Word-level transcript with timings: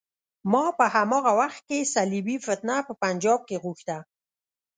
ما 0.51 0.65
په 0.77 0.85
هماغه 0.95 1.31
وخت 1.41 1.61
کې 1.67 1.89
صلیبي 1.95 2.35
فتنه 2.45 2.75
په 2.87 2.93
پنجاب 3.01 3.39
کې 3.47 3.57
غوښته. 3.63 3.97